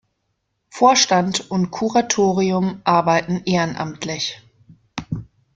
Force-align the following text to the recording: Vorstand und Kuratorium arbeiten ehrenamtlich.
Vorstand 0.71 1.51
und 1.51 1.69
Kuratorium 1.69 2.81
arbeiten 2.85 3.43
ehrenamtlich. 3.45 4.41